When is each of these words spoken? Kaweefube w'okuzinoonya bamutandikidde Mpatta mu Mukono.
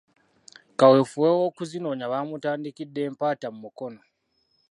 Kaweefube 0.77 1.37
w'okuzinoonya 1.39 2.11
bamutandikidde 2.13 3.01
Mpatta 3.13 3.47
mu 3.53 3.59
Mukono. 3.63 4.01